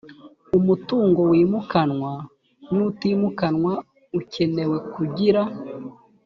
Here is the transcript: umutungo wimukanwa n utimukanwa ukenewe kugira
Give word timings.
umutungo 0.57 1.21
wimukanwa 1.31 2.13
n 2.75 2.77
utimukanwa 2.89 3.73
ukenewe 4.19 4.77
kugira 4.93 5.41